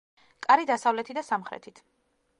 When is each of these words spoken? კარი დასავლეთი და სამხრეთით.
კარი 0.45 0.65
დასავლეთი 0.71 1.17
და 1.19 1.25
სამხრეთით. 1.31 1.85